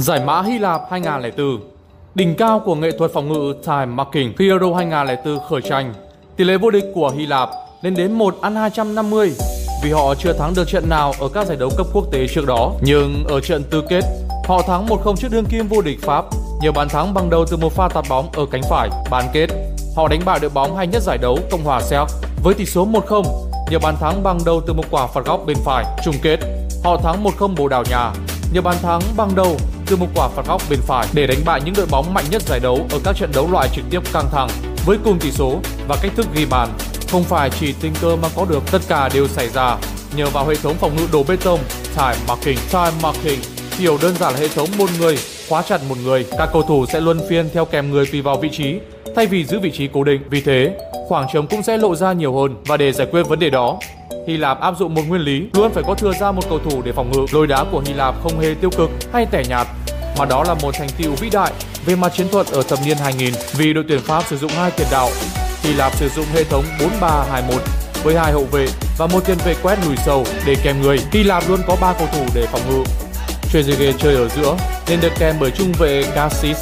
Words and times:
Giải 0.00 0.20
mã 0.24 0.42
Hy 0.42 0.58
Lạp 0.58 0.82
2004 0.90 1.60
Đỉnh 2.14 2.34
cao 2.34 2.60
của 2.60 2.74
nghệ 2.74 2.90
thuật 2.98 3.10
phòng 3.14 3.32
ngự 3.32 3.54
time 3.66 3.86
marking 3.86 4.32
khi 4.38 4.48
Euro 4.48 4.74
2004 4.74 5.38
khởi 5.48 5.60
tranh 5.62 5.94
Tỷ 6.36 6.44
lệ 6.44 6.58
vô 6.58 6.70
địch 6.70 6.84
của 6.94 7.10
Hy 7.10 7.26
Lạp 7.26 7.50
lên 7.82 7.94
đến 7.94 8.12
1 8.12 8.34
ăn 8.40 8.56
250 8.56 9.32
vì 9.82 9.92
họ 9.92 10.14
chưa 10.14 10.32
thắng 10.32 10.54
được 10.54 10.68
trận 10.68 10.88
nào 10.88 11.12
ở 11.20 11.28
các 11.28 11.46
giải 11.46 11.56
đấu 11.56 11.70
cấp 11.76 11.86
quốc 11.92 12.04
tế 12.12 12.26
trước 12.26 12.46
đó. 12.46 12.72
Nhưng 12.82 13.24
ở 13.28 13.40
trận 13.40 13.62
tứ 13.70 13.82
kết, 13.88 14.04
họ 14.48 14.62
thắng 14.62 14.86
1-0 14.86 15.16
trước 15.16 15.28
đương 15.30 15.44
kim 15.44 15.68
vô 15.68 15.82
địch 15.82 16.02
Pháp 16.02 16.24
nhờ 16.62 16.72
bàn 16.72 16.88
thắng 16.88 17.14
bằng 17.14 17.30
đầu 17.30 17.46
từ 17.50 17.56
một 17.56 17.72
pha 17.72 17.88
tạt 17.88 18.04
bóng 18.08 18.32
ở 18.32 18.46
cánh 18.50 18.62
phải. 18.70 18.90
Bán 19.10 19.24
kết, 19.32 19.46
họ 19.96 20.08
đánh 20.08 20.20
bại 20.24 20.38
đội 20.42 20.50
bóng 20.50 20.76
hay 20.76 20.86
nhất 20.86 21.02
giải 21.02 21.18
đấu 21.18 21.38
Cộng 21.50 21.64
hòa 21.64 21.80
Séc 21.80 22.08
với 22.42 22.54
tỷ 22.54 22.64
số 22.64 22.86
1-0 22.86 23.22
nhờ 23.70 23.78
bàn 23.78 23.96
thắng 24.00 24.22
bằng 24.22 24.38
đầu 24.46 24.60
từ 24.66 24.72
một 24.72 24.84
quả 24.90 25.06
phạt 25.06 25.24
góc 25.24 25.40
bên 25.46 25.56
phải. 25.64 25.84
Chung 26.04 26.14
kết, 26.22 26.38
họ 26.84 26.96
thắng 26.96 27.24
1-0 27.24 27.54
Bồ 27.54 27.68
Đào 27.68 27.84
Nha 27.90 28.12
nhờ 28.52 28.60
bàn 28.60 28.76
thắng 28.82 29.00
bằng 29.16 29.34
đầu 29.34 29.56
từ 29.90 29.96
một 29.96 30.06
quả 30.14 30.28
phạt 30.28 30.46
góc 30.46 30.62
bên 30.70 30.78
phải 30.82 31.06
để 31.12 31.26
đánh 31.26 31.38
bại 31.44 31.60
những 31.64 31.74
đội 31.76 31.86
bóng 31.90 32.14
mạnh 32.14 32.24
nhất 32.30 32.42
giải 32.42 32.60
đấu 32.60 32.86
ở 32.90 32.98
các 33.04 33.16
trận 33.16 33.30
đấu 33.34 33.50
loại 33.52 33.68
trực 33.74 33.84
tiếp 33.90 34.00
căng 34.12 34.28
thẳng 34.32 34.48
với 34.86 34.98
cùng 35.04 35.18
tỷ 35.18 35.30
số 35.30 35.60
và 35.88 35.96
cách 36.02 36.12
thức 36.16 36.26
ghi 36.34 36.46
bàn. 36.50 36.68
Không 37.12 37.24
phải 37.24 37.50
chỉ 37.60 37.74
tình 37.80 37.92
cờ 38.00 38.16
mà 38.22 38.28
có 38.36 38.44
được, 38.44 38.62
tất 38.72 38.82
cả 38.88 39.08
đều 39.14 39.28
xảy 39.28 39.48
ra 39.48 39.76
nhờ 40.16 40.26
vào 40.30 40.46
hệ 40.46 40.54
thống 40.54 40.74
phòng 40.74 40.96
ngự 40.96 41.06
đổ 41.12 41.22
bê 41.28 41.36
tông 41.36 41.60
time 41.96 42.16
marking. 42.28 42.58
Time 42.72 42.92
marking 43.02 43.40
hiểu 43.78 43.98
đơn 44.02 44.14
giản 44.16 44.34
là 44.34 44.40
hệ 44.40 44.48
thống 44.48 44.68
một 44.78 44.90
người 44.98 45.18
khóa 45.48 45.62
chặt 45.62 45.80
một 45.88 45.96
người. 46.04 46.26
Các 46.38 46.48
cầu 46.52 46.62
thủ 46.62 46.86
sẽ 46.86 47.00
luân 47.00 47.20
phiên 47.28 47.48
theo 47.54 47.64
kèm 47.64 47.90
người 47.90 48.06
tùy 48.06 48.22
vào 48.22 48.36
vị 48.36 48.48
trí 48.52 48.78
thay 49.16 49.26
vì 49.26 49.44
giữ 49.44 49.58
vị 49.58 49.70
trí 49.70 49.88
cố 49.92 50.04
định. 50.04 50.20
Vì 50.30 50.40
thế, 50.40 50.76
khoảng 51.08 51.26
trống 51.32 51.46
cũng 51.46 51.62
sẽ 51.62 51.76
lộ 51.78 51.94
ra 51.94 52.12
nhiều 52.12 52.36
hơn 52.36 52.56
và 52.66 52.76
để 52.76 52.92
giải 52.92 53.06
quyết 53.10 53.22
vấn 53.22 53.38
đề 53.38 53.50
đó, 53.50 53.78
Hy 54.26 54.36
Lạp 54.36 54.60
áp 54.60 54.74
dụng 54.78 54.94
một 54.94 55.02
nguyên 55.08 55.20
lý 55.20 55.42
luôn 55.54 55.72
phải 55.74 55.82
có 55.86 55.94
thừa 55.94 56.12
ra 56.20 56.32
một 56.32 56.42
cầu 56.48 56.58
thủ 56.58 56.82
để 56.82 56.92
phòng 56.92 57.12
ngự. 57.12 57.26
Lối 57.32 57.46
đá 57.46 57.64
của 57.72 57.82
Hy 57.86 57.92
Lạp 57.92 58.14
không 58.22 58.40
hề 58.40 58.54
tiêu 58.60 58.70
cực 58.76 58.90
hay 59.12 59.26
tẻ 59.26 59.42
nhạt, 59.48 59.66
mà 60.18 60.24
đó 60.24 60.44
là 60.44 60.54
một 60.54 60.74
thành 60.78 60.88
tựu 60.98 61.12
vĩ 61.12 61.30
đại 61.30 61.52
về 61.86 61.96
mặt 61.96 62.12
chiến 62.16 62.28
thuật 62.28 62.46
ở 62.46 62.62
thập 62.62 62.78
niên 62.86 62.96
2000 62.96 63.34
vì 63.56 63.72
đội 63.72 63.84
tuyển 63.88 64.00
Pháp 64.00 64.24
sử 64.26 64.38
dụng 64.38 64.50
hai 64.50 64.70
tiền 64.70 64.86
đạo. 64.90 65.10
Hy 65.62 65.72
Lạp 65.72 65.96
sử 65.96 66.08
dụng 66.08 66.26
hệ 66.34 66.44
thống 66.44 66.64
4-3-2-1 67.00 67.58
với 68.02 68.16
hai 68.16 68.32
hậu 68.32 68.44
vệ 68.44 68.66
và 68.98 69.06
một 69.06 69.20
tiền 69.26 69.38
vệ 69.44 69.54
quét 69.62 69.78
lùi 69.86 69.96
sâu 69.96 70.24
để 70.46 70.56
kèm 70.62 70.82
người. 70.82 70.98
Hy 71.12 71.22
Lạp 71.22 71.48
luôn 71.48 71.60
có 71.66 71.76
ba 71.80 71.92
cầu 71.98 72.08
thủ 72.12 72.24
để 72.34 72.46
phòng 72.46 72.60
ngự. 72.70 72.84
Trezeguet 73.52 73.92
chơi 73.98 74.14
ở 74.14 74.28
giữa 74.28 74.56
nên 74.88 75.00
được 75.00 75.12
kèm 75.18 75.36
bởi 75.40 75.50
trung 75.50 75.72
vệ 75.78 76.02
Cassis. 76.14 76.56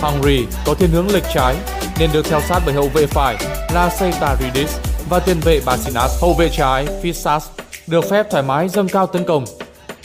Hungary 0.00 0.46
có 0.66 0.74
thiên 0.74 0.90
hướng 0.90 1.10
lệch 1.10 1.24
trái 1.34 1.54
nên 1.98 2.10
được 2.12 2.26
theo 2.30 2.40
sát 2.40 2.62
bởi 2.66 2.74
hậu 2.74 2.88
vệ 2.88 3.06
phải 3.06 3.36
là 3.74 3.90
Seitaridis 3.90 4.93
và 5.08 5.18
tiền 5.18 5.40
vệ 5.40 5.60
Basinas. 5.66 6.22
Hậu 6.22 6.34
vệ 6.34 6.48
trái 6.48 6.86
Fisas 7.02 7.40
được 7.86 8.04
phép 8.10 8.30
thoải 8.30 8.42
mái 8.42 8.68
dâng 8.68 8.88
cao 8.88 9.06
tấn 9.06 9.24
công. 9.24 9.44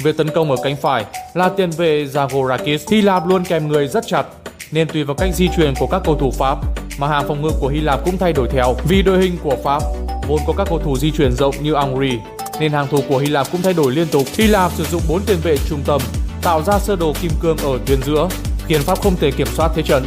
Về 0.03 0.11
tấn 0.11 0.29
công 0.29 0.51
ở 0.51 0.57
cánh 0.63 0.75
phải 0.75 1.05
là 1.33 1.49
tiền 1.49 1.69
vệ 1.71 2.05
Zagorakis. 2.05 2.79
Hy 2.91 3.01
Lạp 3.01 3.27
luôn 3.27 3.45
kèm 3.45 3.67
người 3.67 3.87
rất 3.87 4.03
chặt 4.07 4.23
nên 4.71 4.87
tùy 4.87 5.03
vào 5.03 5.15
cách 5.15 5.29
di 5.35 5.49
chuyển 5.55 5.73
của 5.79 5.87
các 5.87 6.01
cầu 6.05 6.15
thủ 6.15 6.31
Pháp 6.31 6.57
mà 6.97 7.07
hàng 7.07 7.27
phòng 7.27 7.41
ngự 7.41 7.51
của 7.59 7.67
Hy 7.67 7.79
Lạp 7.79 8.05
cũng 8.05 8.17
thay 8.17 8.33
đổi 8.33 8.47
theo. 8.51 8.75
Vì 8.87 9.01
đội 9.01 9.19
hình 9.19 9.37
của 9.43 9.55
Pháp 9.63 9.83
vốn 10.27 10.39
có 10.47 10.53
các 10.57 10.67
cầu 10.69 10.79
thủ 10.79 10.97
di 10.97 11.11
chuyển 11.11 11.31
rộng 11.31 11.55
như 11.61 11.73
Angri, 11.73 12.19
nên 12.59 12.71
hàng 12.71 12.87
thủ 12.87 12.99
của 13.09 13.17
Hy 13.17 13.27
Lạp 13.27 13.51
cũng 13.51 13.61
thay 13.61 13.73
đổi 13.73 13.91
liên 13.91 14.07
tục. 14.07 14.23
Hy 14.37 14.47
Lạp 14.47 14.71
sử 14.71 14.83
dụng 14.83 15.01
4 15.09 15.21
tiền 15.25 15.37
vệ 15.43 15.57
trung 15.69 15.81
tâm 15.85 16.01
tạo 16.41 16.63
ra 16.63 16.79
sơ 16.79 16.95
đồ 16.95 17.13
kim 17.21 17.31
cương 17.41 17.57
ở 17.57 17.79
tuyến 17.85 18.01
giữa 18.03 18.29
khiến 18.67 18.81
Pháp 18.81 19.01
không 19.01 19.15
thể 19.15 19.31
kiểm 19.31 19.47
soát 19.47 19.71
thế 19.75 19.81
trận. 19.81 20.05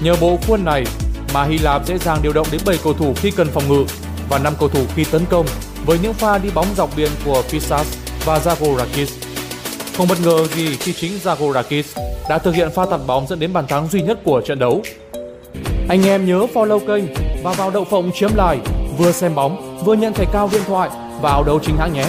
Nhờ 0.00 0.14
bộ 0.20 0.38
khuôn 0.46 0.64
này 0.64 0.84
mà 1.34 1.44
Hy 1.44 1.58
Lạp 1.58 1.86
dễ 1.86 1.98
dàng 1.98 2.18
điều 2.22 2.32
động 2.32 2.46
đến 2.52 2.60
7 2.66 2.76
cầu 2.84 2.92
thủ 2.92 3.14
khi 3.16 3.30
cần 3.30 3.48
phòng 3.48 3.68
ngự 3.68 3.84
và 4.28 4.38
5 4.38 4.52
cầu 4.60 4.68
thủ 4.68 4.80
khi 4.94 5.04
tấn 5.04 5.24
công 5.30 5.46
với 5.86 5.98
những 6.02 6.12
pha 6.12 6.38
đi 6.38 6.50
bóng 6.54 6.66
dọc 6.76 6.90
biên 6.96 7.10
của 7.24 7.42
Pisas 7.50 7.96
và 8.24 8.38
Zagorakis. 8.38 9.06
Không 9.96 10.08
bất 10.08 10.20
ngờ 10.24 10.46
gì 10.46 10.76
khi 10.76 10.92
chính 10.92 11.12
Zagorakis 11.24 11.82
đã 12.28 12.38
thực 12.38 12.54
hiện 12.54 12.68
pha 12.74 12.86
tạt 12.86 13.00
bóng 13.06 13.26
dẫn 13.26 13.38
đến 13.38 13.52
bàn 13.52 13.66
thắng 13.66 13.88
duy 13.88 14.02
nhất 14.02 14.18
của 14.24 14.40
trận 14.40 14.58
đấu. 14.58 14.82
Anh 15.88 16.06
em 16.06 16.26
nhớ 16.26 16.46
follow 16.54 16.78
kênh 16.78 17.04
và 17.42 17.52
vào 17.52 17.70
đậu 17.70 17.84
phộng 17.84 18.10
chiếm 18.14 18.30
lại, 18.36 18.58
vừa 18.98 19.12
xem 19.12 19.34
bóng 19.34 19.78
vừa 19.84 19.94
nhận 19.94 20.12
thẻ 20.12 20.24
cao 20.32 20.48
điện 20.52 20.62
thoại 20.66 20.90
vào 21.22 21.44
đấu 21.44 21.60
chính 21.62 21.76
hãng 21.76 21.92
nhé. 21.92 22.06